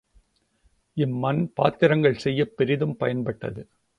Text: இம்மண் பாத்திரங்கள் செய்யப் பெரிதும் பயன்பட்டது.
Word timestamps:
இம்மண் 0.97 1.51
பாத்திரங்கள் 1.53 2.17
செய்யப் 2.17 2.57
பெரிதும் 2.57 2.95
பயன்பட்டது. 2.99 3.67